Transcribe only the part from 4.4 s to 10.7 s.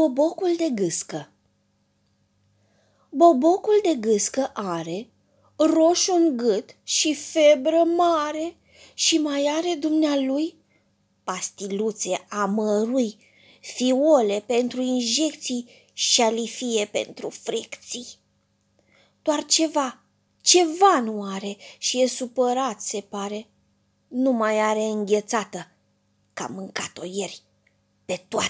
are roșu în gât și febră mare și mai are dumnealui